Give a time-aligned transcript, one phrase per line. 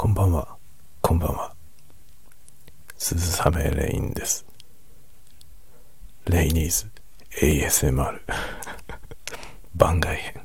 [0.00, 0.56] こんばんは、
[1.02, 1.54] こんばんは。
[2.96, 4.46] 鈴雨レインです。
[6.24, 6.90] レイニーズ
[7.42, 8.18] ASMR
[9.76, 10.40] 番外編。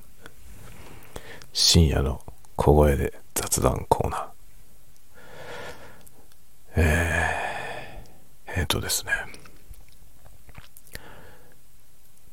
[1.53, 2.21] 深夜の
[2.57, 4.29] 小声で雑談コーナー。
[6.75, 9.11] えー、えーとですね。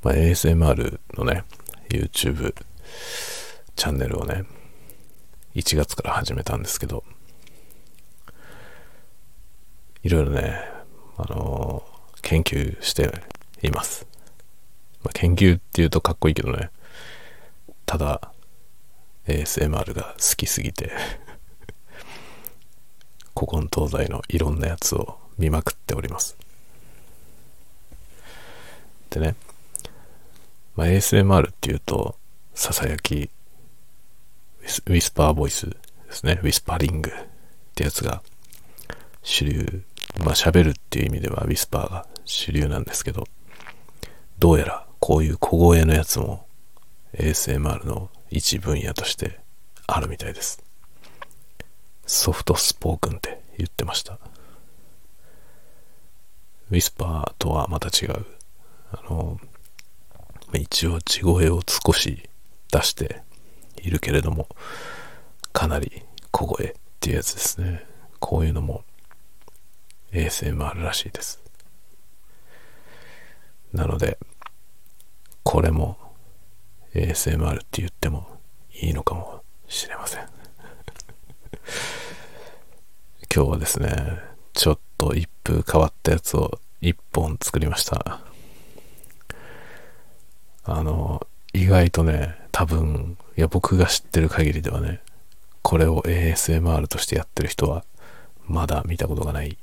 [0.02, 1.44] まあ、ASMR のね、
[1.88, 2.52] YouTube
[3.76, 4.44] チャンネルをね、
[5.54, 7.04] 1月から始めたんですけど、
[10.02, 10.60] いろいろね、
[11.16, 13.12] あのー研究して
[13.62, 14.06] います。
[15.02, 16.70] まあ、研究っていうとかっこいいけどね、
[17.84, 18.32] ただ、
[19.26, 20.90] ASMR が好きすぎて、
[23.36, 26.36] 古今東西のいろんなやつを見まくっております。
[29.10, 29.34] でね、
[30.76, 32.16] まあ、ASMR っていうと、
[32.54, 33.30] ささやき、
[34.62, 35.76] ウィスパーボイスで
[36.10, 36.38] すね。
[36.42, 37.14] ウィスパリングっ
[37.74, 38.22] てやつが
[39.22, 39.82] 主流。
[40.18, 43.26] まあ喋るっていう意味ではウィスパーが主流なんですけど、
[44.38, 46.46] どうやらこういう小声のやつも
[47.14, 49.40] ASMR の一分野として
[49.86, 50.62] あるみたいです。
[52.06, 54.18] ソフトスポークンって言ってました。
[56.70, 58.24] ウィスパーとはまた違う。
[58.92, 59.38] あの、
[60.54, 62.28] 一応地声を少し
[62.70, 63.22] 出して
[63.76, 64.48] いるけれども、
[65.52, 67.84] かなり小声っていうやつですね。
[68.18, 68.84] こういうのも
[70.12, 71.42] ASMR らしいです。
[73.72, 74.18] なので、
[75.42, 75.96] これも
[76.94, 78.38] ASMR って言っても
[78.72, 80.20] いいのかもしれません。
[83.34, 84.20] 今日はですね、
[84.52, 88.20] ちょっと一風変わったやつを一本作りました。
[90.64, 95.00] あの、意外とね、多分、いや僕が知ってる限りではね、
[95.62, 97.84] これを ASMR としてやってる人は、
[98.46, 99.58] まだ見たことがない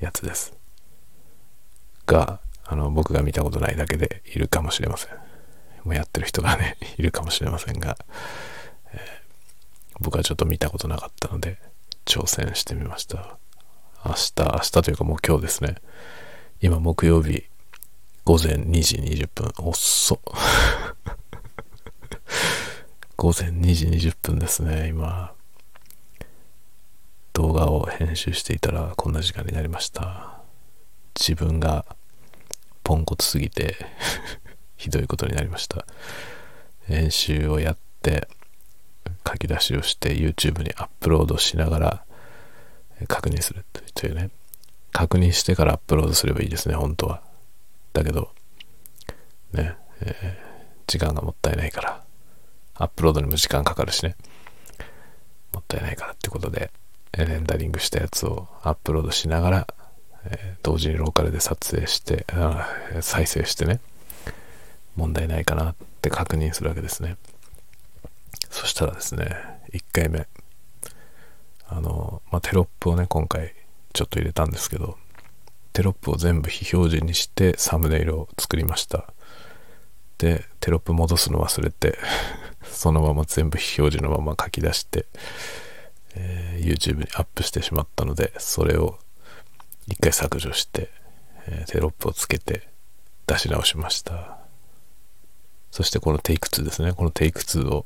[0.00, 0.54] やつです。
[2.06, 5.14] が、あの、僕が見たことないだけでいるかもしれません。
[5.84, 7.98] もうやってる人がね、 いるかもしれませんが、
[8.92, 9.22] えー
[10.00, 11.58] 僕はちょっと見たことなかったので、
[12.06, 13.38] 挑戦してみました。
[14.04, 15.76] 明日、明日というかもう今日ですね。
[16.60, 17.44] 今木曜日、
[18.24, 19.52] 午前2時20分。
[19.58, 20.91] 遅っ。
[23.22, 25.32] 午前2時20分ですね、今。
[27.34, 30.40] 動画を編集していたらこんな時間になりました。
[31.16, 31.86] 自分が
[32.82, 33.76] ポンコツすぎて
[34.76, 35.86] ひどいことになりました。
[36.88, 38.26] 編集をやって、
[39.24, 42.04] 書き出しをして YouTube にアップロードしながら
[43.06, 44.30] 確認するというね。
[44.90, 47.22] 確認してからアップロードすればいいですね、本当は。
[47.92, 48.32] だけど、
[49.52, 50.52] ね、えー
[50.88, 52.04] 時間がもったいないから、
[52.74, 54.16] アップロードにも時間かかるしね。
[55.52, 56.70] もったいないからってことで、
[57.12, 59.66] レンダリングしたやつをアップロードしながら、
[60.24, 62.24] えー同時にローカルで撮影して、
[63.00, 63.80] 再生してね、
[64.96, 67.16] 問題ないかなって確認するわけですね。
[68.48, 69.26] そしたらですね、
[69.72, 70.28] 1回目、
[71.66, 73.54] あの、まあ、テロップをね、今回
[73.92, 74.98] ちょっと入れたんですけど、
[75.72, 79.12] テロップを全部非表示にしてサムネイルを作りました。
[80.22, 81.98] で、テロップ戻すの忘れて、
[82.62, 85.06] そのまま全部非表示のまま書き出して、
[86.14, 89.00] えー YouTube にアップしてしまったので、それを
[89.88, 90.90] 一回削除して、
[91.48, 92.68] えーテロップをつけて
[93.26, 94.38] 出し直しました。
[95.72, 96.92] そしてこのテイク2ですね。
[96.92, 97.84] このテイク2を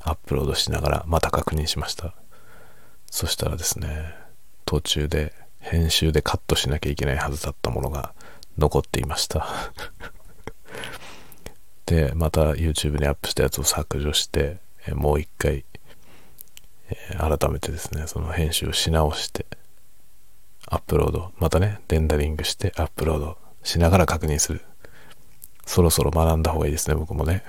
[0.00, 2.12] アップロードしながらまた確認しました。
[3.10, 4.14] そしたらですね、
[4.66, 8.12] 途中で編集でカットしなきゃいけないはずだったものが
[8.58, 9.46] 残っていました。
[11.86, 15.64] で、また YouTube にアップしたやつを削除して、えもう一回、
[16.90, 19.46] え改めてですね、その編集をし直して、
[20.66, 24.62] アップロード、またね、レンダリングしてアップロードしながら確認する。
[25.64, 27.42] そろそろ学んだ方がいいですね、僕もね。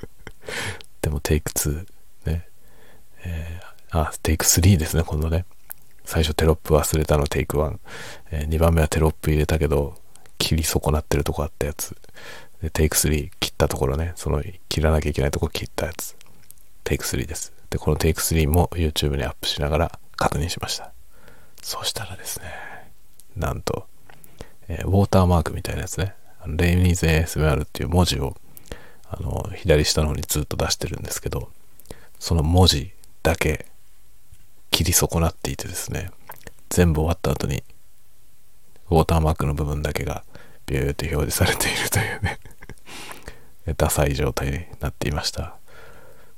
[1.02, 1.86] でもテイク2、
[2.26, 2.48] ね。
[3.24, 5.46] えーあ、テイク3ですね、今度ね。
[6.04, 7.78] 最初テロップ忘れたのテイク1。
[8.32, 9.94] え2番目はテロップ入れたけど、
[10.36, 11.96] 切り損なってるとこあったやつ。
[12.62, 16.16] で、テイク3切ったところね、その切らなきゃいけないとこ切ったやつ。
[16.84, 17.52] テイク3です。
[17.70, 20.92] で、このテイク3も YouTube にアップしながら確認しました。
[21.62, 22.46] そしたらですね、
[23.36, 23.86] なんと、
[24.68, 26.14] えーウォーターマークみたいなやつね。
[26.46, 28.36] レイニーズ ASMR っていう文字を、
[29.10, 31.50] あの、左下の方にずっと出してるんですけど、
[32.18, 33.66] その文字だけ
[34.70, 36.10] 切り損なっていてですね、
[36.70, 37.62] 全部終わった後に、
[38.90, 40.24] ウォーターマークの部分だけが
[40.68, 42.38] ビューって表示されているというね、
[43.76, 45.56] ダサい状態になっていました。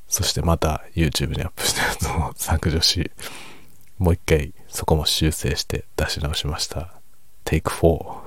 [0.09, 3.11] そしてまた YouTube にアップしたやつを削除し、
[3.99, 6.95] もう一回そこも修正して出し直しました。
[7.45, 8.21] Take 4。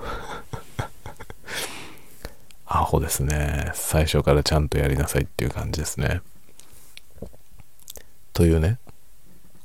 [2.68, 3.72] アホですね。
[3.74, 6.22] 最初からちゃんとやりなさいっていう感じですね。
[8.34, 8.80] というね、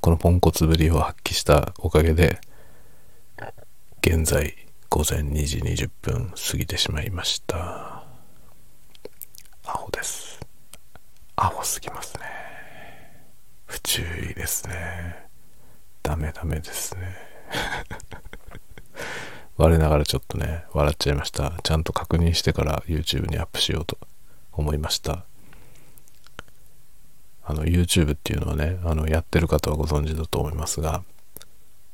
[0.01, 2.41] このポンコツぶりを発揮したおかげで、
[4.01, 4.55] 現在
[4.91, 8.05] 午前2時20分過ぎてしまいました。
[9.65, 10.41] アホです。
[11.37, 12.23] アホすぎますね。
[13.67, 15.29] 不注意ですね。
[16.03, 17.15] ダメダメですね。
[19.59, 21.53] 我ながらちょっとね、笑っちゃいました。
[21.63, 23.99] ちゃんと確認してから YouTube にアップしようと
[24.53, 25.27] 思いました。
[27.45, 31.05] あの YouTube っていうのはね、あのやってる方はご存知だと思いますが、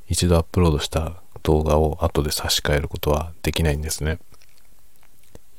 [0.09, 4.19] 一度アップロードした動画を後で差し替えることはできないんですね。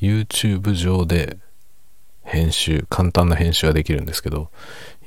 [0.02, 1.38] YouTube 上で
[2.24, 4.50] 編集、簡単な編集はできるんですけど、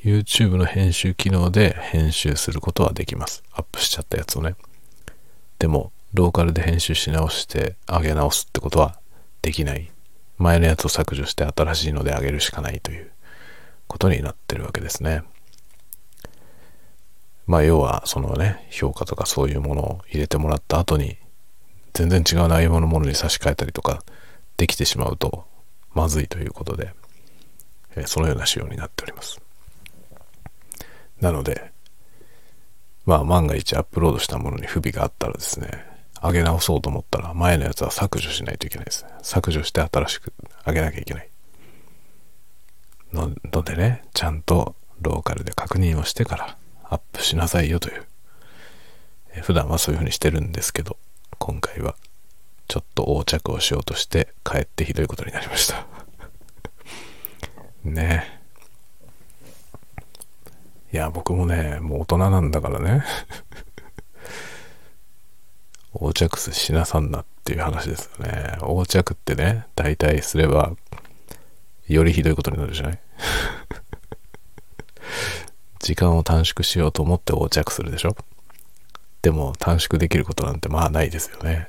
[0.04, 3.42] YouTube の編集機能で編集することはできます。
[3.52, 4.54] アップしちゃったやつをね。
[5.58, 8.98] でも、ローカルで編集し直して上げ直すってことは
[9.42, 9.90] できない。
[10.38, 13.10] 前のやつを削除して新しいので上げるしかないという
[13.88, 15.22] ことになってるわけですね。
[17.48, 21.16] まあ要はそのね、評価とかそういうものを入れてもらった後に
[21.94, 24.04] 全然違う内容のものに差し替えたりとか
[24.58, 25.46] できてしまうと
[25.94, 26.92] まずいということで、
[27.96, 29.40] えそのような仕様になっております。
[31.22, 31.72] なので、
[33.06, 35.70] まあ万が一アップロードしたものに不備があったらですね、
[36.22, 39.10] 上げ直そうと思ったら前のやつは削除しないといけないですね。
[39.22, 40.34] 削除して新しく
[40.66, 41.28] 上げなきゃいけない。
[43.14, 46.57] ののでね、ちゃんとローカルで確認をしてから
[46.90, 48.06] アップしなさいよという。
[49.34, 50.96] え普段はそういうふうにしてるんですけど、
[51.38, 51.94] 今回は
[52.66, 55.86] ちょっと横着をしようとして帰ってひどいことになりました。
[57.84, 58.40] ね
[60.92, 63.04] えいや、僕もね、もう大人なんだからね。
[65.94, 68.56] 横着しなさんなっていう話ですよね。
[68.60, 70.72] 横着ってね、大体すれば、
[71.88, 73.00] よりひどいことになるじゃない？
[75.80, 78.16] 時間を短縮しようと思って横着するでしょ？
[79.22, 81.68] でも短縮できることなんてまあないですよね。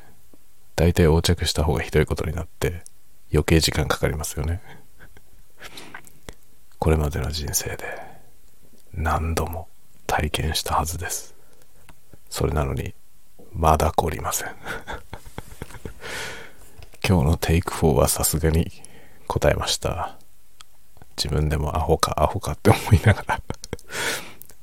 [0.76, 2.84] 大体横着した方がひどいことになって
[3.32, 4.62] 余計時間かかりますよね。
[6.80, 7.84] これまでの人生で
[8.94, 9.68] 何度も
[10.08, 11.36] 体験したはずです。
[12.30, 12.94] それなのに
[13.54, 14.50] まだ懲りません
[17.08, 18.72] 今日のテイク4はさすがに
[19.28, 20.16] 答えました
[21.18, 23.42] 自分でもアホかアホかって思いながら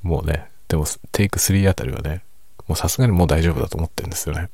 [0.01, 2.23] もうねでもテイク3あたりはね
[2.67, 4.49] もうさすがにもう大丈夫だと思ってるんですよね。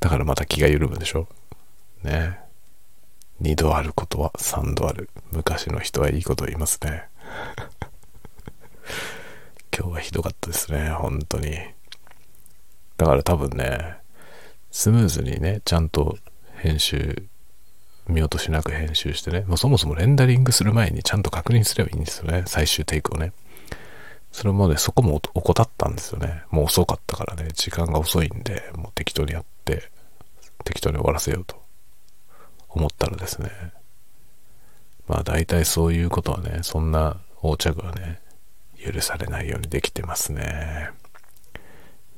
[0.00, 1.28] だからまた気が緩むでしょ？
[2.02, 2.38] ね。
[3.42, 5.08] 2度あることは3度ある。
[5.32, 7.04] 昔の人はいいこと言いますね。
[9.76, 11.56] 今日はひどかったですね本当に。
[12.98, 13.96] だから多分ね、
[14.70, 16.18] スムーズにね、ちゃんと
[16.56, 17.29] 編集、
[18.08, 23.32] 見落としなく編集してね、もうそもそもレンダリングする前にちゃんと確認すればいいんですよね、最終テイクをね。
[24.32, 26.44] それもね、そこも怠ったんですよね。
[26.50, 29.90] もう遅かったからね、時間が遅いんで、もう適当にやって、
[30.64, 31.60] 適当に終わらせようと
[32.68, 33.50] 思ったらですね、
[35.08, 38.20] まあ大体そういうことはね、そんな横着はね、
[38.78, 40.90] 許されないようにできてますね。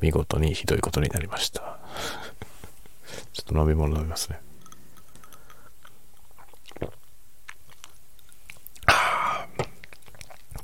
[0.00, 1.78] 見事にひどいことになりました。
[3.32, 4.40] ちょっと飲み物飲みますね。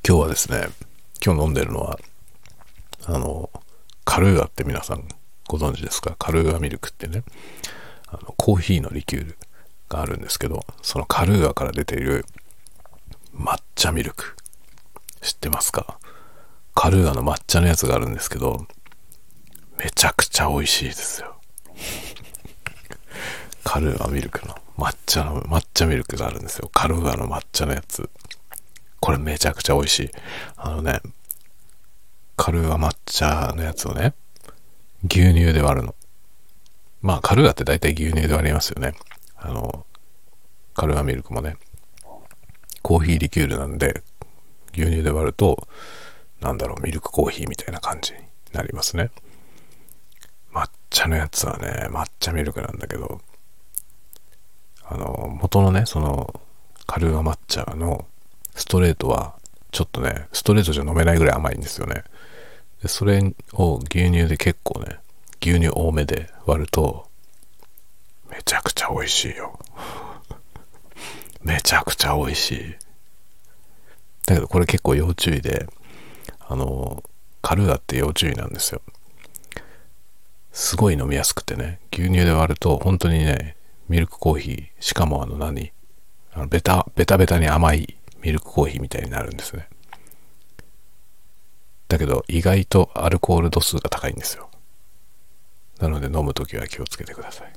[0.08, 0.68] 今日はですね、
[1.22, 1.98] 今日飲んでるのは、
[3.04, 3.50] あの、
[4.06, 5.06] カルーアって皆さん
[5.46, 6.16] ご存知ですか？
[6.18, 7.24] カルーアミルクってね、
[8.06, 9.36] あのコーヒーのリキュール
[9.90, 12.24] があるんですけど、そのカルーアから出ている
[13.34, 14.34] 抹茶ミルク、
[15.20, 15.98] 知ってますか？
[16.74, 18.66] カルーアの抹茶のやつがあるんですけど、
[19.76, 21.36] めちゃくちゃ美味しいですよ。
[23.62, 26.70] カルーアミルクの抹茶の、抹茶ミルクがあるんですよ。
[26.72, 28.08] カルーアの抹茶のやつ。
[29.08, 30.10] これめちゃくちゃ美味しい。
[30.58, 31.00] あのね、
[32.36, 34.12] カルーア抹茶のやつをね、
[35.02, 35.94] 牛乳で割るの。
[37.00, 38.92] まあ、カルーアって大体牛乳で割りますよね。
[39.38, 39.86] あの、
[40.74, 41.56] カルーアミルクもね、
[42.82, 44.02] コーヒーリキュールなんで、
[44.74, 45.66] 牛乳で割ると、
[46.40, 48.18] なんだろう、ミルクコーヒーみたいな感じに
[48.52, 49.10] なりますね。
[50.52, 53.22] 抹茶のやつはね、抹茶ミルクなんだけど、
[54.84, 56.38] あの、元のね、その、
[56.86, 58.06] カルーア抹茶の
[58.58, 59.36] ストレートは、
[59.70, 62.02] ちょっとね、ストレートじゃ飲めないぐらい甘いんですよね。
[62.82, 63.20] でそれ
[63.52, 64.98] を牛乳で結構ね、
[65.40, 67.06] 牛乳多めで割ると、
[68.28, 69.58] めちゃくちゃ美味しいよ。
[71.42, 72.76] めちゃくちゃ美味しい。
[74.26, 75.68] だけどこれ結構要注意で、
[76.40, 77.04] あの、
[77.42, 78.82] カルーアって要注意なんですよ。
[80.52, 83.56] すごい飲みやすくてね、牛乳で割ると本当にね、
[83.88, 85.70] ミルクコーヒー、しかもあの何
[86.32, 89.68] あのベタ、ベタベタに甘いミルクコーヒーみたいになるんですね。
[91.88, 94.50] だけど意外とアルコール度数が高いんですよ。
[95.80, 97.52] なので飲むときは気をつけてください。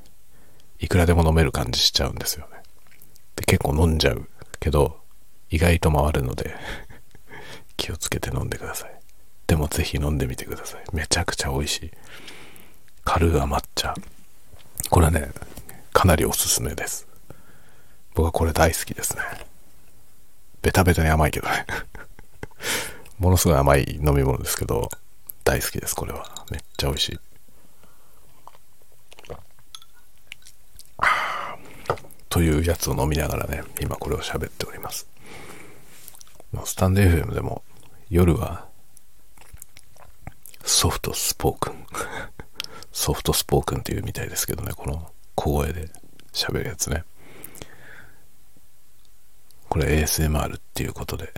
[0.79, 2.61] いくらでも飲める感じしちゃうんですよね。
[3.35, 4.27] で結構飲んじゃう
[4.59, 4.99] けど
[5.49, 6.55] 意外と回るので
[7.77, 9.01] 気をつけて飲んでください。
[9.47, 10.83] でもぜひ飲んでみてください。
[10.93, 11.91] めちゃくちゃ美味しい。
[13.03, 13.93] カルーア抹茶。
[14.89, 15.31] これはね、
[15.91, 17.07] かなりおすすめです。
[18.13, 19.23] 僕はこれ大好きですね。
[20.61, 21.65] ベタベタに甘いけどね。
[23.19, 24.89] ものすごい甘い飲み物ですけど、
[25.43, 26.45] 大好きです、これは。
[26.51, 27.19] めっちゃ美味しい。
[32.29, 35.07] というやつを飲みながらね、今これを喋っております。
[36.63, 37.63] スタンド FM でも
[38.09, 38.67] 夜は
[40.63, 41.85] ソフトスポークン
[42.91, 45.89] ソフトスポークンっていうみたいですけどね、この小声で
[46.33, 47.03] 喋るやつね。
[49.71, 51.31] これ ASMR っていうことで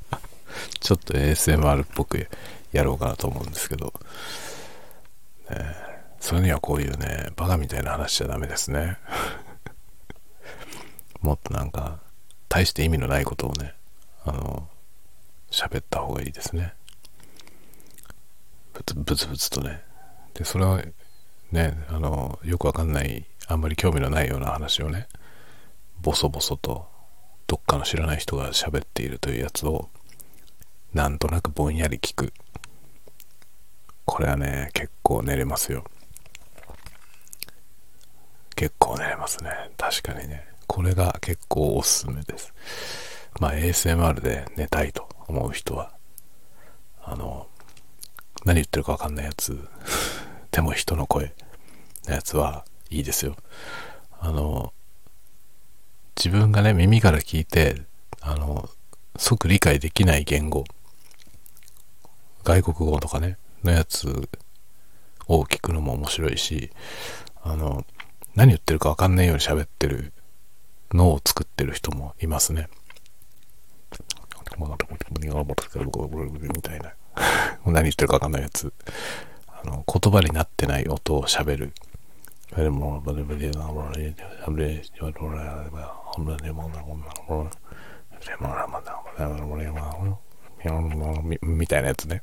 [0.78, 2.28] ちょっと ASMR っぽく
[2.70, 3.94] やろうかなと思うんですけど、
[5.48, 5.74] ね、
[6.20, 8.98] それにはこういうね、バカみたいな話しちゃダメですね。
[11.22, 12.00] もっとなんか、
[12.50, 13.74] 大して意味のないことをね、
[14.26, 14.68] あの、
[15.50, 16.74] 喋った方がいいですね。
[18.74, 19.82] ブツブツブツとね。
[20.34, 20.82] で、それは
[21.52, 25.08] ね、あの、よくわかんない、あんまり興味のないような話をね、
[26.02, 26.99] ボソボソと、
[27.50, 29.88] どっかの知らない人が喋っているというやつを、
[30.94, 32.32] なんとなくぼんやり聞く。
[34.04, 35.82] これはね、結構寝れますよ。
[38.54, 39.50] 結構寝れますね。
[39.76, 40.46] 確かにね。
[40.68, 42.54] これが結構おすすめです。
[43.40, 45.92] まあ ASMR で寝たいと思う人は、
[47.02, 47.48] あの、
[48.44, 49.58] 何言ってるかわかんないやつ、
[50.52, 51.34] でも人の声
[52.06, 53.34] のやつはいいですよ。
[54.20, 54.72] あの、
[56.16, 57.82] 自分がね、耳から聞いて、
[58.20, 58.68] あの、
[59.16, 60.64] 即理解できない言語
[62.44, 64.28] 外国語とかね、のやつ
[65.28, 66.70] を聞くのも面白いし、
[67.42, 67.84] あの、
[68.34, 70.12] 何言ってるかわかんないように喋ってる
[70.92, 72.68] のを作ってる人もいますね。
[76.54, 76.92] みたいな。
[77.66, 78.72] 何言ってるかわかんないやつ。
[79.48, 81.72] あの、言葉になってない音を喋る。
[91.42, 91.88] みたいな。
[91.88, 92.20] やつね。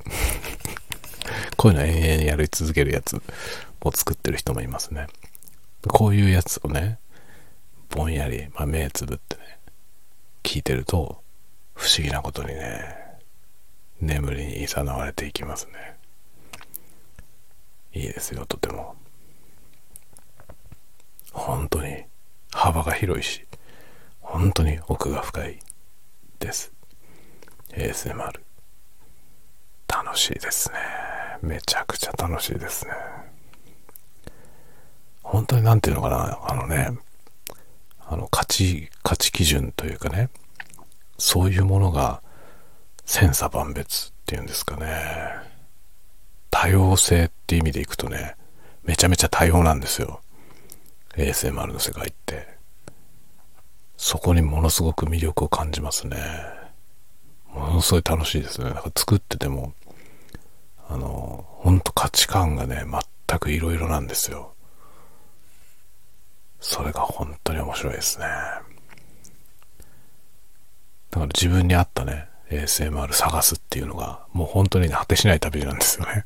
[1.56, 3.22] こういうの延々やり続けるやつ
[3.82, 5.08] を作ってる人もいますね。
[5.88, 7.00] こういうやつをね、
[7.90, 9.60] ぼんやり、まあ、目つぶってね、
[10.44, 11.22] 聞いてると、
[11.74, 12.22] 不思議な。
[12.22, 12.96] ことにね、
[14.02, 15.98] 眠りに誘われていきますね。
[17.94, 18.96] いいですよ、とても。
[21.32, 22.04] 本当に
[22.52, 23.46] 幅が広いし、
[24.30, 25.58] 本当に奥が深い
[26.40, 26.74] です。
[27.72, 28.34] ASMR
[29.88, 30.78] 楽しいですね。
[31.42, 32.92] めちゃくちゃ楽しいですね。
[35.24, 36.40] 本当に何て言うのかな。
[36.46, 36.90] あのね
[38.06, 40.30] あの価値価値基準というかね。
[41.18, 42.22] そういうものが
[43.06, 44.88] 千差万別っていうんですかね。
[46.52, 48.36] 多様性って意味でいくとね
[48.84, 50.20] めちゃめちゃ多様なんですよ。
[51.16, 52.57] ASMR の世界って。
[53.98, 56.18] そこにものすごく魅力を感じますね
[57.58, 58.66] ものすごい楽しいですね。
[58.66, 59.74] なんか作ってても、
[60.88, 62.86] あの、ほんと価値観がね、
[63.28, 64.54] 全く色々なんですよ。
[66.60, 68.26] それが本当に面白いですね。
[68.26, 68.62] だ
[71.16, 76.26] から自分に合ったね、ASMR 探すっていうのが、もう本当に、果てしない旅なんですよね。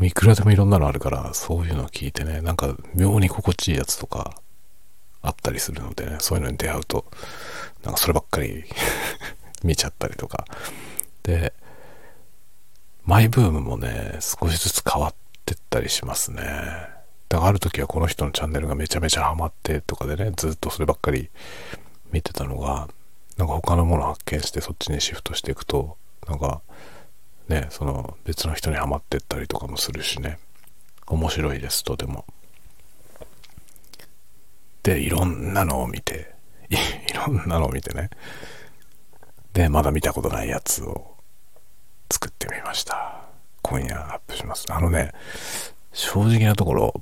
[0.00, 4.41] いくらでもいろんなのあるから、そういうのを聞いてね、なんか妙に心地いいやつとか
[5.22, 7.04] あったりするのでね、そういうのに出会うと、
[7.84, 8.64] なんかそればっかり
[9.62, 10.44] 見ちゃったりとか。
[11.22, 11.52] で、
[13.04, 15.14] マイブームもね、少しずつ変わっ
[15.44, 16.42] てったりしますね。
[17.28, 21.30] だからある時はこの人のチャンネルがめちゃめちゃハマってとかでね、ずっとそればっかり
[22.10, 22.88] 見てたのが、
[23.38, 25.96] なんか他のもの発見してそっちにシフトしていくと、
[26.28, 26.62] なんか
[27.48, 30.38] ね、その別の人にはまってったりとかもするしね、
[31.06, 32.24] 面白いです、とても。
[34.82, 36.34] で、いろんなのを見て、
[36.68, 36.76] い
[37.14, 38.10] ろんなのを見てね、
[39.52, 41.16] で、まだ見たことないやつを
[42.10, 43.22] 作ってみました。
[43.62, 44.66] 今夜アップします。
[44.70, 45.12] あのね、
[45.92, 46.94] 正直なところ、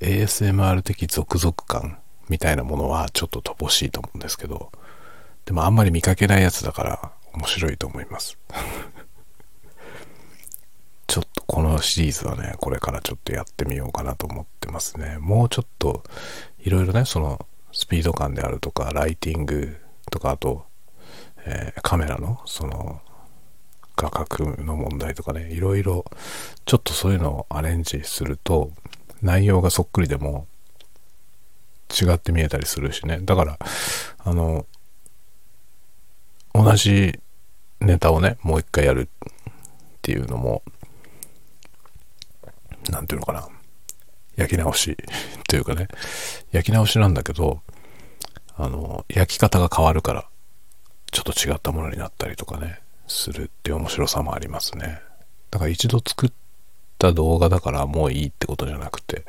[0.00, 1.98] ASMR 的続々感
[2.28, 4.70] みたいなものはちょっと乏しいと思うんですけど、
[5.44, 8.38] でもあんまり見かけないやつだから面白いと思います
[11.06, 15.18] ちょっとこのシリーズはねこれからちょっとやってみようかなと思ってますね。
[15.20, 16.02] もうちょっと
[16.60, 19.76] いろいろねそのスピード感であるとかライティング
[20.10, 20.64] とかあと、
[21.44, 23.00] えー、カメラのその
[23.96, 26.04] 画角の問題とかねいろいろ
[26.64, 28.72] ちょっとそういうのをアレンジすると
[29.22, 30.46] 内容がそっくりでも
[31.90, 33.20] 違って見えたりするしね。
[33.22, 33.58] だから
[34.18, 34.66] あの
[36.52, 37.18] 同じ
[37.80, 39.32] ネタをねもう一回やるっ
[40.02, 40.62] ていうのも
[42.92, 43.48] 何ていうのかな。
[44.36, 44.96] 焼き直し
[45.48, 45.88] というかね。
[46.52, 47.62] 焼き直しなんだけど
[48.56, 50.28] あの焼き方が変わるから
[51.10, 55.00] ちょっと違ったものになったりとかねするって面白さもありますね。
[55.50, 56.32] だから一度作っ
[56.98, 59.24] た動画だからもういいってことじゃなくて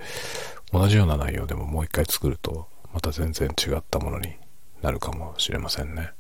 [0.72, 4.36] 同じような内容でももう一回作るとまた全然違ったものに
[4.82, 6.12] なるかもしれませんね。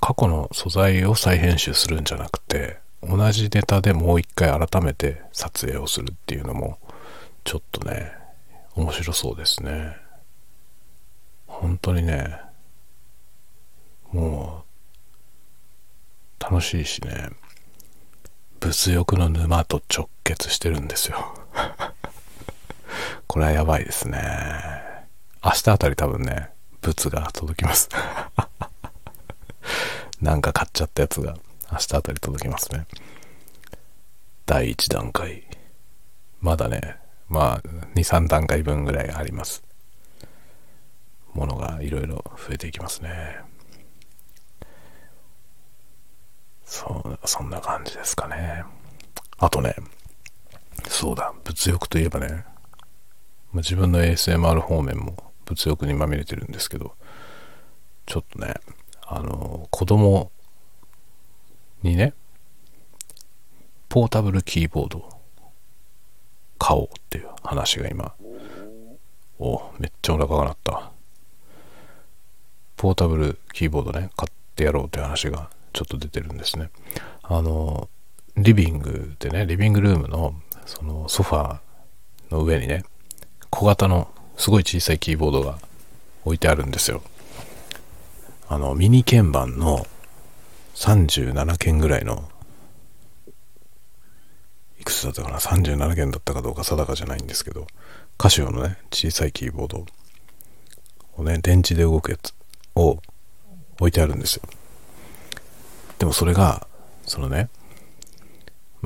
[0.00, 2.78] 過去の素材を再編集するんじゃなくて
[3.08, 6.78] 同じネタでもう一回改めて撮影をするっていうのも
[7.44, 8.12] ちょっとね
[8.74, 9.96] 面白そうですね。
[11.46, 12.38] 本当にね
[14.12, 14.64] も
[16.38, 17.30] う楽しいしね
[18.60, 21.34] 物欲の沼と直結してるんですよ。
[23.26, 24.18] これはやばいですね。
[25.44, 26.50] 明日あたり多分ね
[26.82, 27.88] 物が届きます。
[30.20, 31.36] なんか買っちゃったやつが。
[31.76, 32.86] 明日あたり届きますね。
[34.46, 35.46] 第1段階。
[36.40, 36.96] まだね、
[37.28, 39.62] まあ、2、3段階分ぐらいあります。
[41.34, 43.40] ものがいろいろ増えていきますね。
[46.64, 48.64] そ、そんな感じですかね。
[49.36, 49.74] あとね、
[50.88, 56.94] そうだ、物欲といえばね、まあ、自分の ASMR 方面も物欲にまみれてるんですけど、
[58.06, 58.54] ちょっとね、
[59.02, 60.32] あの、子供
[61.82, 62.14] にね、
[63.88, 65.20] ポータブルキーボードを
[66.58, 68.14] 買おうっていう話が今、
[69.38, 70.92] おめっちゃお腹が鳴った。
[72.76, 76.70] ポータブルキーボードね、買ってやろうという話がちょっと出てるんですね。
[77.22, 77.88] あの、
[78.36, 80.34] リビングでね、リビングルームの
[80.66, 82.84] そのソファーの上にね、
[83.50, 85.58] 小型のすごい小さいキーボードが
[86.24, 87.02] 置いてあるんですよ。
[88.48, 89.86] あの、ミニ鍵盤の
[90.76, 92.28] 37件ぐらいの、
[94.78, 97.66] いくつだったかな ?37 件だったかどうか定かじゃないんですけど、
[98.18, 99.86] カシオのね、小さいキーボード
[101.16, 102.34] をね、電池で動くやつ
[102.74, 102.98] を
[103.80, 104.42] 置いてあるんですよ。
[105.98, 106.68] でもそれが、
[107.06, 107.48] そのね、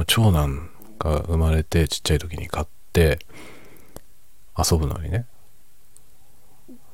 [0.07, 3.18] 長男が生まれてちっちゃい時に買って
[4.57, 5.26] 遊ぶのにね、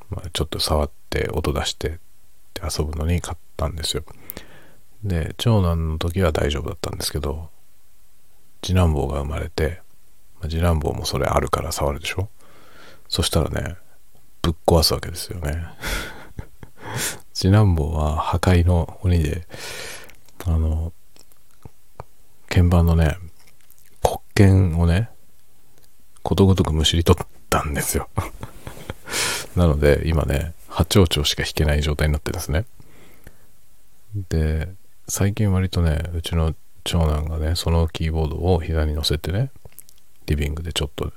[0.08, 1.98] まあ、ちょっと触って音出して
[2.62, 4.04] 遊ぶのに買ったんですよ。
[5.04, 7.50] で長男の時は大丈夫だったんですけど
[8.62, 9.80] 次男坊が生まれて、
[10.40, 12.28] まあ、次男坊もそれあるから触るでしょ？
[13.08, 13.76] そしたらね
[14.42, 15.64] ぶっ壊すわけですよね。
[17.34, 19.46] 次男坊は破壊の鬼で
[20.46, 20.92] あの
[22.48, 23.18] 鍵盤のね
[24.02, 25.10] 黒鍵をね
[26.22, 28.08] ことごとくむしり取ったんですよ。
[29.54, 32.64] なので今ね八丁丁しか弾けない状態になってるんですね。
[34.28, 34.68] で
[35.08, 39.50] 最近割とね、うちの長男がね、そのキーボードを膝に乗せてね、
[40.26, 41.12] リビングでちょっと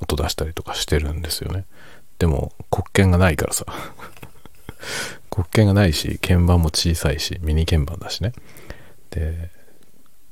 [0.00, 1.64] 音出したりとかしてるんですよね。
[2.18, 3.64] でも、黒鍵がないからさ。
[5.30, 8.32] 黒鍵がないし、鍵盤も小さいし、ミニ鍵盤だしね。
[9.10, 9.50] で、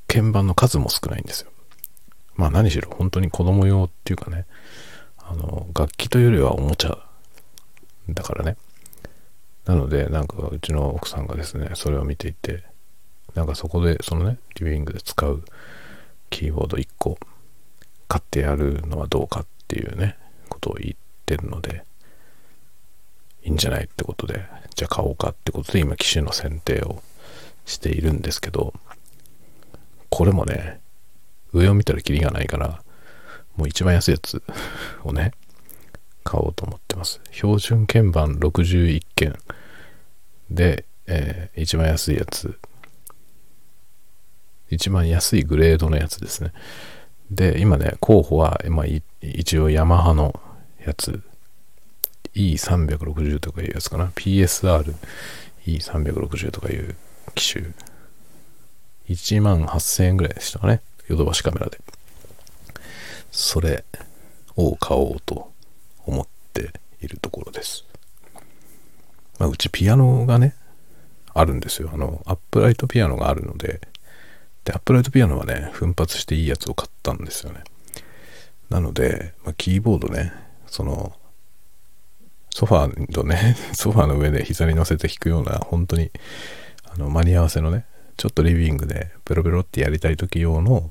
[0.06, 1.50] 鍵盤の数も少ないんですよ。
[2.34, 4.44] まあ何しろ、本当に子供用っていうかね、
[5.18, 6.98] あの、楽器というよりはおもちゃ
[8.10, 8.56] だからね。
[9.64, 12.64] なので、なんかうちの奥さんがですね、それを見ていて、
[13.38, 15.44] なんかそこでそのねリビングで使う
[16.28, 17.18] キーボード1個
[18.08, 20.16] 買ってやるのはどうかっていうね
[20.48, 21.84] ことを言ってるので
[23.44, 27.00] いいんじゃないってことでじゃあ買おうかってことで今機種の選定を
[27.64, 28.74] しているんですけど
[30.08, 30.80] これもね
[31.52, 32.82] 上を見たらキリがないから
[33.56, 34.42] もう一番安いやつ
[35.04, 35.30] をね
[36.24, 37.20] 買おうと思ってます。
[37.30, 39.38] 標準鍵盤61件
[40.50, 42.58] で、えー、一番安いやつ
[44.70, 46.52] 一番安いグレードのやつですね。
[47.30, 48.86] で、今ね、候補は、まあ、
[49.20, 50.38] 一応ヤマハの
[50.84, 51.22] やつ、
[52.34, 54.06] E360 とかいうやつかな。
[54.14, 54.94] PSR
[55.66, 56.94] E360 とかいう
[57.34, 57.66] 機種。
[59.08, 60.80] 1万8000円ぐらいでしたかね。
[61.08, 61.78] ヨドバシカメラで。
[63.30, 63.84] それ
[64.56, 65.52] を買おうと
[66.06, 67.84] 思っているところです。
[69.38, 70.54] まあ、うちピアノがね、
[71.34, 71.90] あるんですよ。
[71.92, 73.80] あの、アップライトピアノがあるので、
[74.68, 77.64] で、アップライトピアノはね、奮発していいやつを買ったんですよね。
[78.68, 80.30] なので、まあ、キーボードね、
[80.66, 81.14] その、
[82.50, 86.10] ソファーとね、 ソファーの上で膝に乗せて弾くような、本当に、
[86.84, 87.86] あの、間に合わせのね、
[88.18, 90.90] ちょっとリビングでペロペロってやりたい時用の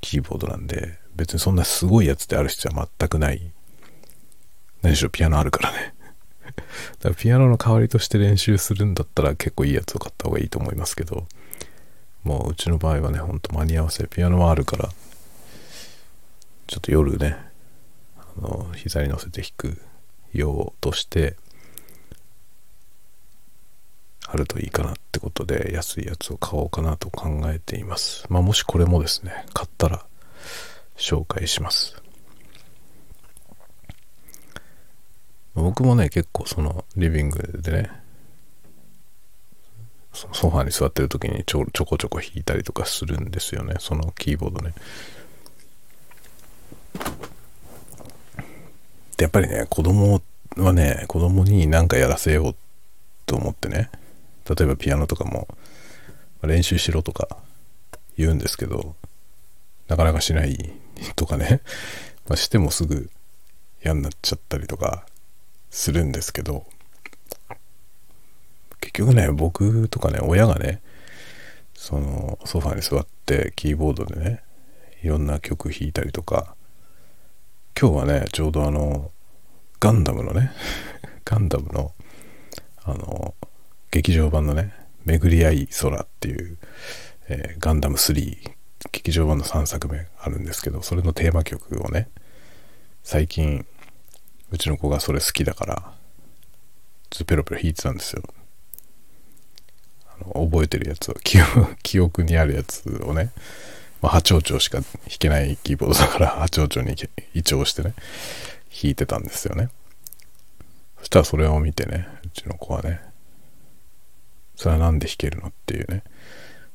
[0.00, 3.52] キーボードなんで、別にそんなすごいやつである必要は全くない。
[4.80, 5.94] 何しろピアノあるからね。
[6.46, 11.28] だからピアノの代わりとして練習するんだったら結構いいやつを買った方がいいと思いますけど、
[12.24, 14.88] もううちの場合はね、ほんと間に合わせ、ピアノはあるから、
[16.66, 17.36] ちょっと夜ね、
[18.16, 19.82] あの、膝に乗せて弾く
[20.32, 21.36] 用として、
[24.26, 28.24] あるといいかなってことで安いやつを買おうかなと考えています。
[28.30, 30.06] まあもしこれもですね、買ったら
[30.96, 32.02] 紹介します。
[35.54, 38.01] 僕もね、結構そのリビングでね、
[40.12, 44.74] ソファに座ってる時にちょちょこちょこ弾いたりとかするんですよね、そのキーボードね。
[49.16, 50.22] で、やっぱりね、子供
[50.56, 52.56] はね、子供に何かやらせよう
[53.26, 53.90] と思ってね、
[54.48, 55.48] 例えばピアノとかも
[56.42, 57.36] 練習しろとか
[58.18, 58.94] 言うんですけど、
[59.88, 60.72] なかなかしない
[61.16, 61.60] とかね、
[62.28, 63.10] まあ、してもすぐ
[63.84, 65.06] 嫌になっちゃったりとか
[65.70, 66.66] するんですけど、
[68.92, 70.82] 結局ね、僕とかね、親がね、
[71.74, 74.42] そのソファに座ってキーボードでね、
[75.02, 76.54] いろんな曲弾いたりとか、
[77.78, 79.10] 今日はね、ちょうどあの、
[79.80, 80.52] ガンダムのね、
[81.24, 81.94] ガンダムの、
[82.84, 83.34] あの、
[83.90, 84.74] 劇場版のね、
[85.04, 86.58] 巡り合い空っていう、
[87.28, 88.52] えー、ガンダム3
[88.92, 92.08] 劇場版の3作目あるんですけど、それのテーマ曲をね、
[93.02, 93.66] 最近、
[94.50, 95.94] うちの子がそれ好きだから、
[97.10, 98.22] ちょっとペロペロ弾いてたんですよ。
[100.34, 101.38] 覚えてるやつを記、
[102.00, 103.30] 憶にあるやつをね、
[104.00, 104.86] まあ、波長長しか弾
[105.18, 106.96] けないキーボードだから、 波長長に
[107.34, 107.94] 移調してね、
[108.70, 109.70] 弾いてたんですよね。
[110.98, 113.00] そしたらそれを見てね、うちの子はね、
[114.62, 116.04] それは何で弾けるのっていうね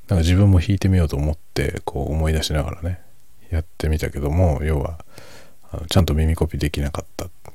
[0.10, 3.00] なんか自分も弾いてみようと思ってこう思い出しながらね
[3.50, 5.00] やってみたけども要は
[5.72, 7.52] あのちゃんと耳コピできなかったって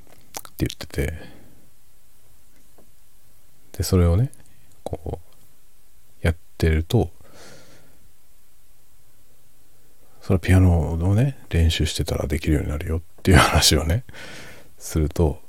[0.59, 1.13] 言ってて
[3.73, 4.31] でそれをね
[4.85, 5.22] こう
[6.68, 7.11] ってると
[10.20, 14.05] それピアノをね練習してたらできるようになるよっていう話をね
[14.79, 15.40] すると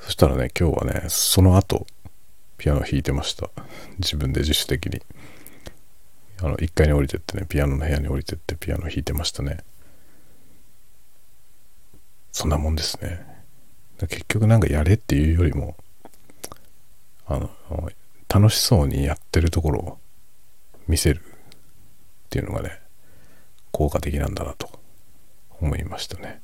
[0.00, 1.86] そしたらね今日はねその後
[2.58, 3.50] ピアノ弾いてました。
[3.98, 5.02] 自分で自主的に。
[6.40, 9.58] あの1階に降りてってねピアノの部屋に降りてってピアノ弾いてましたね。
[12.32, 13.24] そんなもんですね。
[13.98, 15.76] 結局なんかやれっていうよりも
[17.26, 17.50] あの
[18.28, 19.98] 楽しそうにやってるところを
[20.88, 21.22] 見せるっ
[22.30, 22.78] ていうのがね
[23.70, 24.68] 効果的なんだなと
[25.60, 26.42] 思いましたね。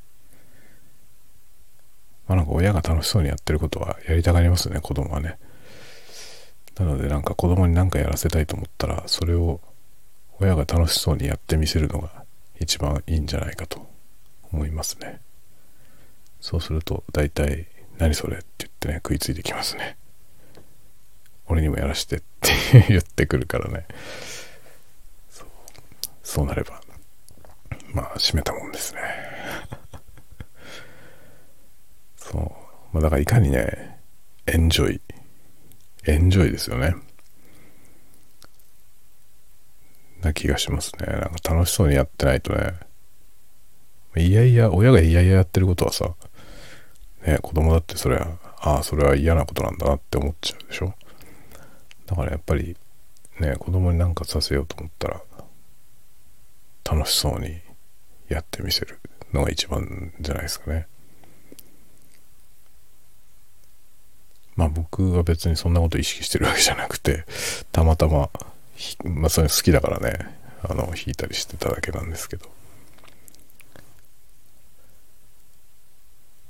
[2.26, 5.38] まあなんか親が楽しそうにやってることはやりたがりますね子供はね。
[6.79, 9.61] なのでなんか子供に何かやらせたいと思ったらそれを
[10.38, 12.24] 親が楽しそうにやってみせるのが
[12.59, 13.87] 一番いいんじゃないかと
[14.53, 15.20] 思いますね。
[16.40, 17.66] そうすると大体
[17.98, 19.96] 何それって言ってね食いついてきますね。
[21.51, 23.87] 俺にもやらしてって言ってくるからね
[25.29, 25.49] そう
[26.23, 26.81] そうなれば
[27.93, 29.01] まあ閉めたもんですね
[32.17, 32.43] そう、
[32.93, 33.99] まあ、だからいかにね
[34.47, 35.01] エンジョイ
[36.07, 36.95] エンジョイですよね。
[40.23, 41.07] な気がしますね。
[41.07, 42.75] なんか楽しそうにやってないとね。
[44.17, 46.15] いやいや、親がいやいややってることはさ、
[47.27, 48.29] ね、子供だってそれは、
[48.61, 50.95] ああ、それは嫌なことなんだなって思っちゃうでしょ。
[52.11, 52.77] だからやっぱり、
[53.38, 55.23] ね、子供になんかさせようと思ったら、
[56.85, 57.61] 楽しそうに
[58.29, 58.99] やってみせる
[59.33, 60.88] のが一番じゃないですかね。
[64.57, 67.25] まあ僕は別にそんなこと意識してるわけじゃなくて、
[67.70, 68.29] たまたま、
[69.05, 72.51] まあそれ好きだからね、あの、弾いたりしてただけなんですけど。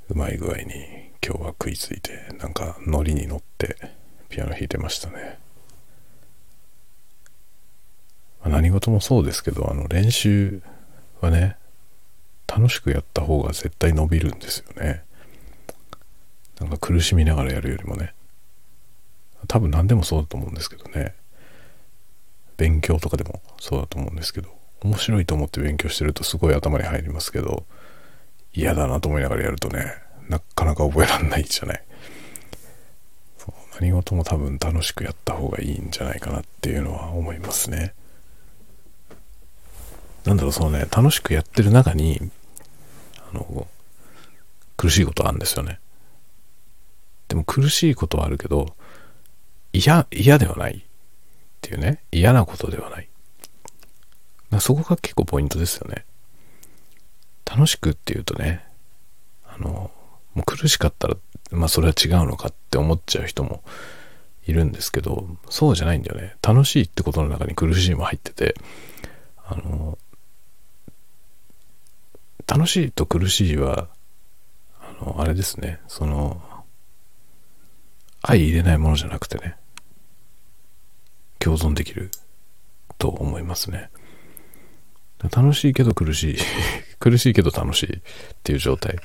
[0.09, 3.77] うまい具合に今日は食いついて、なんかノリに乗って
[4.31, 5.39] ピアノ弾いてましたね。
[8.45, 10.63] ま、何事もそうですけど、あの練習
[11.21, 11.57] はね、
[12.47, 15.05] 楽しくやった方が絶対伸びるんですよね。
[16.61, 18.13] なんか苦しみながらやるよりもね
[19.49, 21.15] 多分何でもそうだと思うんですけどね
[22.59, 24.51] 勉強とかでもそうだと思うんですけど
[24.83, 27.65] 面白いと思って勉強してるとすごい頭に入りますけど
[28.53, 29.95] 嫌だなと思いながらやるとね
[30.29, 31.83] なかなか覚えられないじゃない
[33.81, 37.95] 何事も多分楽しくやった方がいいんじゃないかなっていうのは思いますね。
[40.25, 42.31] なんだろう、そのね、楽しくやってる中に、
[43.33, 43.67] あの、
[44.77, 45.79] 苦しいことあるんですよね。
[47.29, 48.75] でも苦しいことはあるけど、
[49.73, 50.81] 嫌、嫌ではないっ
[51.61, 53.09] ていうね、嫌なことではない。
[54.59, 56.05] そこが結構ポイントですよね。
[57.45, 58.65] 楽しくっていうとね、
[59.47, 59.91] あの、
[60.35, 61.17] もう苦しかったら、
[61.53, 63.63] まあそれは違うのかって思っちゃう人も
[64.47, 66.37] いるんですけど、そうじゃないんだよね。
[66.43, 68.55] 楽しいってことの中に苦しいも入ってて、
[69.47, 69.99] あの、
[72.51, 73.87] 楽しいと苦しいは、
[74.81, 76.43] あの、あれですね、その、
[78.23, 79.55] 相入れないものじゃなくてね、
[81.39, 82.11] 共存できる
[82.99, 83.89] と思いますね。
[85.31, 86.39] 楽しいけど苦しい。
[86.99, 88.01] 苦しいけど楽しいっ
[88.43, 88.99] ていう状態。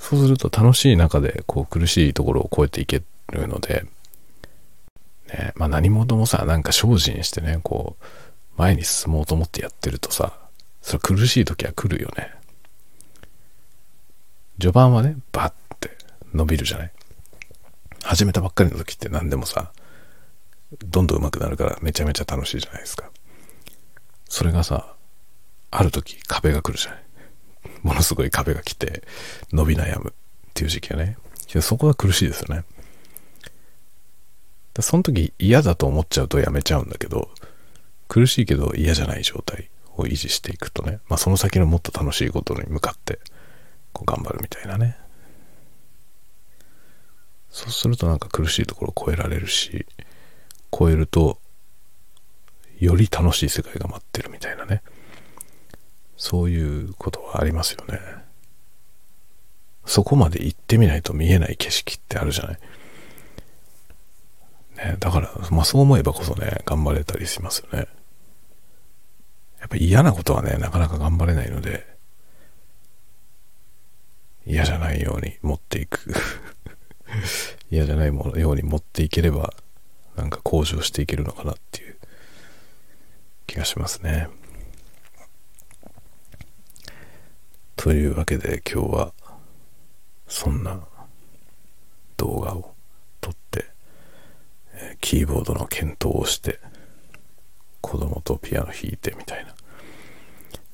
[0.00, 3.86] そうすると楽しい中でこう苦しいところを超えていけるので、
[5.28, 8.04] ね、まあ何事もさ、なんか精進してね、こう、
[8.56, 10.36] 前に進もうと思ってやってるとさ、
[10.86, 12.32] それ苦しい時は来るよね。
[14.60, 15.90] 序盤はね、バッて
[16.32, 16.92] 伸びるじゃない
[18.04, 19.72] 始めたばっかりの時って何でもさ、
[20.84, 23.10] どんどん上手くなるからめちゃめちゃ楽しいじゃないですか。
[24.28, 24.94] それがさ、
[25.72, 27.02] ある時壁が来るじゃない。
[27.82, 29.02] ものすごい壁が来て
[29.52, 30.12] 伸び悩むっ
[30.54, 31.18] ていう時期はね。
[31.62, 32.62] そこは苦しいですよね。
[34.78, 37.28] その時嫌だと思っちゃうとやめちゃうんだけど、
[38.06, 43.18] 苦しいけど嫌じゃない状態を維持していくとね、まあその先のもっと楽しいことに向かって
[43.92, 44.96] こう頑張るみたいなね。
[47.50, 49.86] そうするとなんか苦しいところを超えられるし、
[50.70, 51.38] 超えると
[52.78, 54.82] より楽しい世界が待ってるみたいなね。
[56.16, 57.98] そういうことはありますよね。
[59.86, 62.58] そこまで行ってみないと見えない景色ってあるじゃない。
[64.76, 67.86] ね、だから、まあそう思えばこそね、頑張れたりしますよね。
[69.66, 71.86] っぱ嫌なことはね、なかなか頑張れないので、
[74.46, 76.14] 嫌じゃないように持っていく
[77.70, 79.52] 嫌じゃないものように持っていければ、
[80.16, 81.96] なんか向上していけるのかなっていう
[83.46, 84.28] 気がしますね。
[87.76, 89.12] というわけで今日は
[90.26, 90.80] そんな
[92.16, 92.74] 動画を
[93.20, 93.66] 撮って
[95.00, 96.58] キーボードの検討をして
[97.80, 99.55] 子供とピアノ弾いてみたいな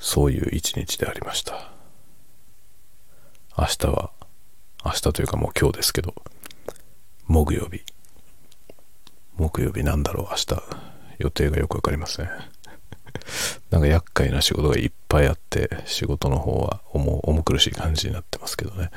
[0.02, 1.70] そういう一日でありました
[3.56, 4.10] 明日は
[4.84, 6.14] 明日というかもう今日ですけど
[7.26, 7.80] 木曜日
[9.36, 10.62] 木曜日なんだろう明日
[11.18, 12.28] 予定がよくわかりません
[13.70, 18.90] なんか厄介な仕事がいっぱいあって、仕事の方は重重苦しい感じになってますけどね。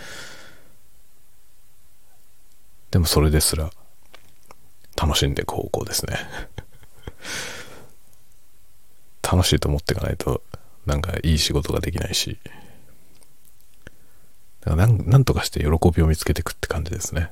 [2.92, 3.70] でもそれですら、
[4.96, 6.18] 楽しんでいく方向ですね。
[9.22, 10.42] 楽しいと思っていかないと、
[10.86, 12.38] なんかいい仕事ができないし、
[14.62, 17.32] だからなんなんとかして喜びを見つけていくって感じですね。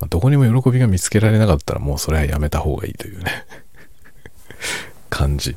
[0.00, 3.44] まあ、どこにも喜びが見つけられなかったらもうそれはやめた方がいいというね。
[5.10, 5.56] 感じ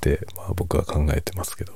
[0.00, 1.72] で、まあ、僕は考えてますけど。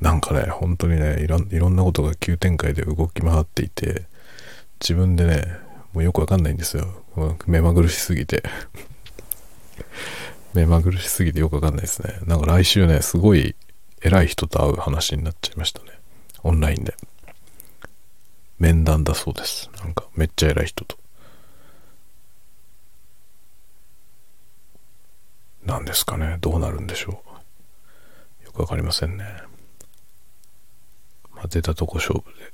[0.00, 4.02] なんかね本当にねいろいろんなことが急展開で動き回っていて
[4.80, 5.56] 自分でね
[5.92, 6.88] もうよくわかんないんですよ。
[7.46, 8.42] 目まぐるしすぎて。
[10.54, 12.18] 目まぐるしすぎてよくわかんないですね。
[12.26, 13.54] なんか来週ねすごい
[14.00, 15.86] 偉い人と会う話になっちゃいましたね。
[16.42, 16.94] オンラインで。
[18.58, 19.70] 面談だそうです。
[19.82, 20.96] なんかめっちゃ偉い人と。
[25.64, 26.38] 何ですかね。
[26.40, 27.22] どうなるんでしょ
[28.42, 28.44] う。
[28.44, 29.24] よくわかりませんね、
[31.34, 32.52] まあ、出たとこ勝負で。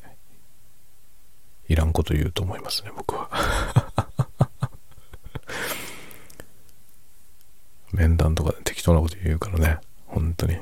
[1.68, 3.28] いらんこと言うと思いますね僕は。
[7.98, 10.56] 面談とかで適当なこと言うからね本当に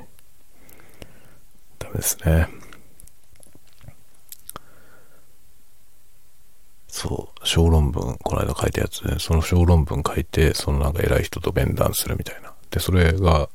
[1.79, 2.49] ダメですね
[6.97, 12.55] そう、小論文、この間書いたやつで、その小論文書いて、そのなんか偉い人と面談するみたいな。
[12.71, 13.51] で、それが、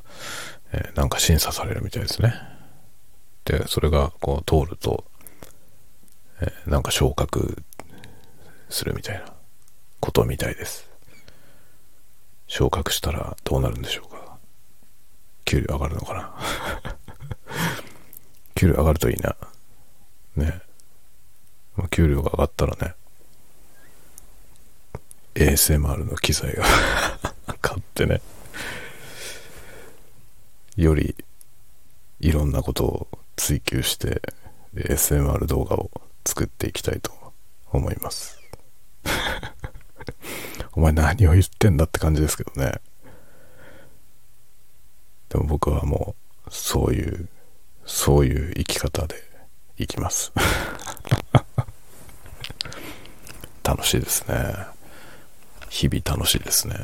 [0.71, 2.35] えー、なんか審査されるみたいですね。
[3.45, 5.05] で、それがこう通ると、
[6.39, 7.63] えー、なんか昇格
[8.69, 9.25] するみたいな
[9.99, 10.90] ことみたいです。
[12.53, 14.37] 昇格したらどうなるんでしょうか？
[15.45, 16.97] 給料上がるのかな？
[18.55, 19.37] 給料上がるといいな。
[20.35, 20.61] ね。
[21.77, 22.93] まあ、給料が上がったらね、
[25.35, 26.65] ASMR の機材が
[27.61, 28.21] 買ってね
[30.75, 31.15] より
[32.19, 34.21] いろんなことを追求して
[34.75, 35.89] ASMR 動画を
[36.27, 37.13] 作っていきたいと
[37.71, 38.37] 思います。
[40.73, 42.79] お前何を言ってんだって感じですけどね。
[45.29, 46.15] でも僕はも
[46.47, 47.27] う、そういう、
[47.85, 49.15] そういう生き方で
[49.77, 50.31] 生きます。
[53.63, 54.55] 楽しいですね。
[55.69, 56.75] 日々楽しいですね。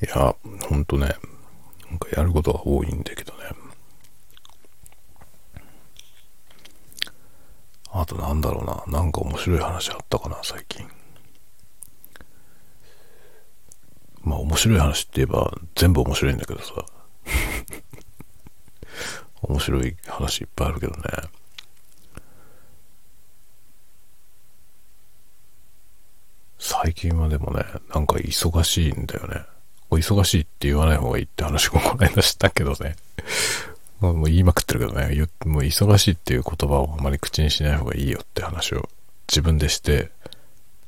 [0.00, 0.34] いや、
[0.68, 1.16] ほんとね、
[2.18, 3.38] やることが多いんだけどね。
[7.90, 10.86] あとなんだろうな、なんか面白い話あったかな、最近。
[14.22, 16.84] まあ面白い話って言えば全部面白いんだけどさ。
[19.42, 21.02] 面白い話いっぱいあるけどね。
[26.58, 29.57] 最近はでもね、なんか忙しいんだよね。
[29.98, 32.96] 忙しいって言わない方がいいって話もこの間したけどね。
[34.00, 35.26] もう言いまくってるけどね。
[35.44, 38.88] もう忙しいっていう言葉をあまり口にしない方がいいよって話を
[39.28, 40.10] 自分でして、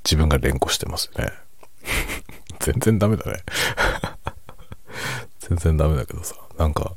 [0.04, 1.30] 自分が連呼してますね。
[2.60, 3.42] 全然ダメだね。
[5.40, 6.36] 全然ダメだけどさ。
[6.56, 6.94] なんか、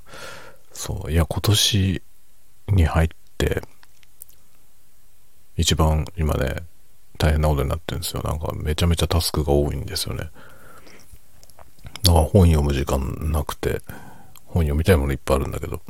[0.72, 2.02] そう、いや、今年
[2.68, 3.62] に入って、
[5.58, 6.64] 一番今ね、
[7.18, 8.22] 大変なことになってるんですよ。
[8.24, 10.30] なんかめちゃめちゃタスクが多いんですよね。
[12.04, 13.82] だか本読む時間なくて、
[14.46, 15.82] 本読みたいものいっぱいあるんだけど、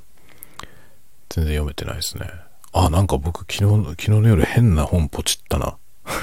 [1.29, 2.29] 全然読めてないですね。
[2.71, 5.77] あ、なんか僕昨日、昨日の夜変な本ポチったな。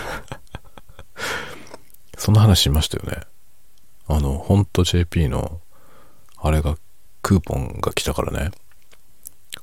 [2.17, 3.23] そんな話しましたよね。
[4.07, 5.61] あの、ほんと JP の、
[6.37, 6.77] あれが、
[7.23, 8.51] クーポンが来たからね。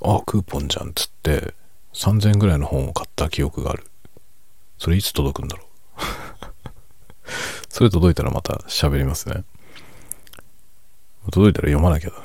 [0.01, 1.53] あ、クーポンじゃんっつって、
[1.93, 3.85] 3000円ぐらいの本を買った記憶がある。
[4.77, 6.01] それいつ届くんだろう。
[7.69, 9.43] それ届いたらまた喋りますね。
[11.31, 12.23] 届いたら読まなきゃだね。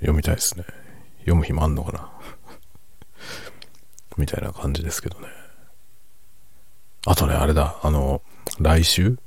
[0.00, 0.64] 読みたいですね。
[1.20, 2.10] 読む暇あんのかな
[4.16, 5.28] みたいな感じですけどね。
[7.06, 8.22] あとね、あれだ、あの、
[8.60, 9.18] 来週？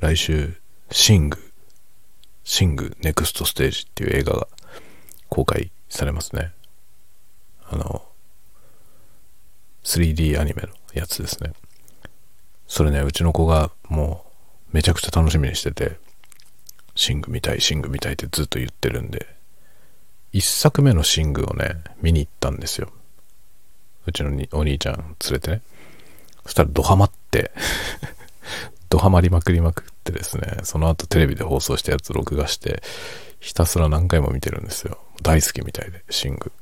[0.00, 1.52] 来週、シング、
[2.44, 4.48] シングネクストステージっていう映画が
[5.28, 6.52] 公開されますね。
[7.66, 8.06] あの、
[9.84, 11.52] 3D アニメのやつですね。
[12.66, 14.24] それね、うちの子がも
[14.72, 15.98] うめちゃくちゃ楽しみにしてて、
[16.94, 19.26] シング見たい、シング見たいってずっと言ってるんで、
[20.32, 22.90] 一作目のシングをね、見に行ったんですよ。
[24.06, 25.62] うちのお兄ちゃん連れてね。
[26.44, 27.52] そしたらドハマって
[28.90, 32.82] ドハマりまくりまくってですね、その後テレビで放送したやつ録画して、
[33.40, 34.98] ひたすら何回も見てるんですよ。
[35.22, 36.52] 大好きみたいで、シング。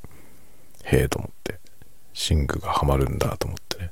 [0.84, 1.58] へえと思って。
[2.14, 3.90] シングがハマるんだと思ってね。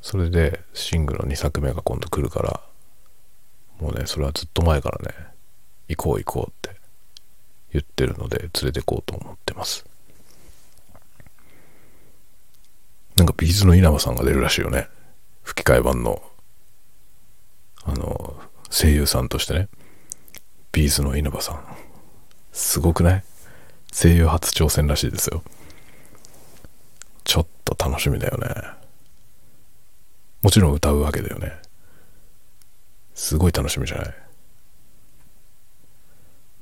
[0.00, 2.60] それで、シングの2作目が今度来るから、
[3.80, 5.14] もうね、それはずっと前からね、
[5.88, 6.80] 行こう行こうって
[7.72, 9.84] 言ってるので、連れて行こうと思ってます。
[13.16, 14.88] なんかビーズの稲葉さんが出るらしいよね。
[15.42, 16.22] 吹き替え版の、
[17.84, 18.36] あの、
[18.70, 19.68] 声優さんとしてね。
[20.72, 21.64] ビーズの稲葉さん。
[22.52, 23.24] すごくない？
[23.92, 25.42] 声優初挑戦らしいですよ。
[27.24, 28.48] ちょっと楽しみだよね。
[30.42, 31.52] もちろん歌うわけだよね。
[33.16, 34.14] すごい楽しみじゃない？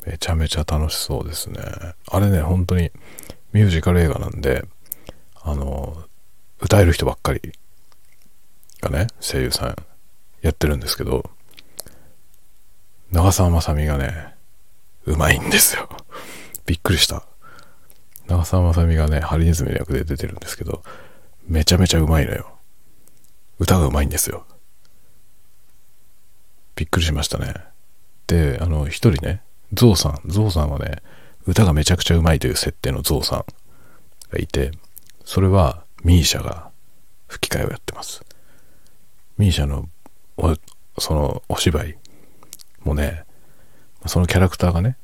[0.07, 1.61] めちゃめちゃ楽しそうですね。
[2.09, 2.91] あれね、本当に
[3.53, 4.65] ミュージカル映画なんで、
[5.43, 6.05] あの、
[6.61, 7.41] 歌える人ばっかり
[8.81, 9.77] がね、声優さん
[10.43, 11.29] やってるんですけど、
[13.11, 14.35] 長澤まさみがね、
[15.07, 15.89] うまいんですよ。
[16.67, 17.27] びっくりした。
[18.29, 20.83] 長澤まさみがね、ハリネズミの役で出てるんですけど、
[21.47, 22.59] めちゃめちゃうまいのよ。
[23.59, 24.47] 歌がうまいんですよ。
[26.77, 27.55] びっくりしましたね。
[28.27, 31.03] で、あの、一人ね、ゾウさん、ゾウさんはね、
[31.47, 33.45] 歌がめちゃくちゃうまいという設定のゾウさん
[34.31, 34.73] がいて、
[35.25, 36.71] それはミーシャが
[37.27, 38.25] 吹き替えをやってます。
[39.39, 39.89] ミーシャの
[40.99, 41.97] そのお芝居
[42.83, 43.25] もね、
[44.07, 44.97] そのキャラクターがね、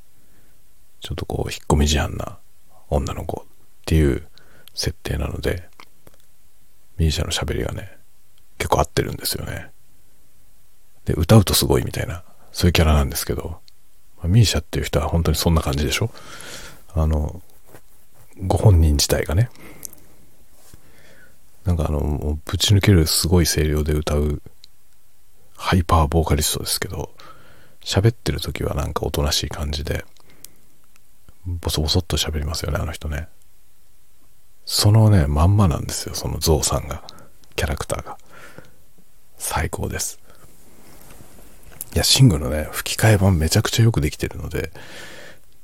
[1.01, 2.39] ちょっとこう、引っ込み思案な
[2.89, 3.45] 女の子っ
[3.87, 4.27] ていう
[4.75, 5.69] 設定なので、
[6.99, 7.97] ミーシャの喋りがね、
[8.59, 9.71] 結構合ってるんですよね。
[11.05, 12.23] で、歌うとすごいみたいな、
[12.53, 13.61] そういうキャラなんですけど、
[14.25, 16.11] ミーシャっていう人は本当にそんな感じでしょ？
[16.95, 17.41] あの、
[18.47, 19.51] ご本人自体がね、
[21.65, 24.43] なんかあの、ぶち抜けるすごい声量で歌う、
[25.57, 27.15] ハイパーボーカリストですけど、
[27.83, 30.05] 喋ってる時はなんかおとなしい感じで、
[31.47, 33.29] ボソボソっと喋りますよね、あの人ね。
[34.67, 37.03] そのね、まんまなんですよ、そのゾウさんが、
[37.57, 38.19] キャラクターが。
[39.39, 40.21] 最高です。
[41.93, 44.73] いや、シングのね、吹き替え版めちゃくちゃよくできてるので、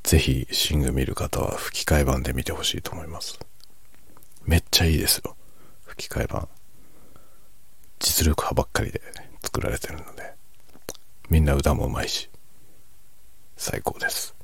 [0.02, 3.38] ぜひシング見る方は吹き替え版で見てほしいと思います。
[4.44, 5.36] めっちゃいいですよ。
[5.84, 6.48] 吹き替え版。
[8.00, 9.00] 実力派ばっかりで
[9.42, 10.34] 作られてるので、
[11.30, 12.28] みんな歌もうまいし、
[13.56, 14.34] 最高です。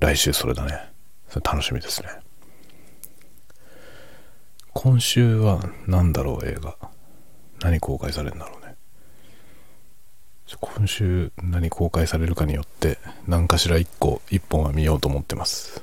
[0.00, 0.92] 来週それだね。
[1.28, 2.08] それ楽しみですね。
[4.72, 6.76] 今週は何だろう映画。
[7.60, 8.65] 何公開されるんだろうね。
[10.54, 15.82] 今週何公開されるかによって何かしら1個1本は見ようと思ってます。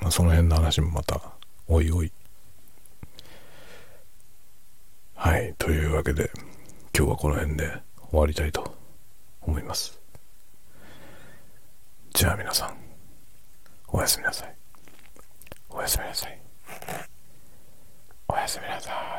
[0.00, 1.20] まあ、その辺の話もまた
[1.66, 2.12] おいおい。
[5.16, 5.54] はい。
[5.58, 6.30] というわけで
[6.96, 7.72] 今日はこの辺で
[8.10, 8.76] 終わりたいと
[9.42, 9.98] 思います。
[12.14, 12.76] じゃあ皆さん、
[13.88, 14.54] おやすみなさい。
[15.70, 16.40] おやすみなさい。
[18.28, 19.17] おやすみなさい。